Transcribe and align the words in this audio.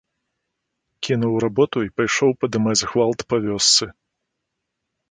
Кінуў 1.07 1.33
работу 1.45 1.77
і 1.89 1.93
пайшоў 2.01 2.35
падымаць 2.45 2.77
гвалт 2.89 3.19
па 3.31 3.35
вёсцы. 3.47 3.85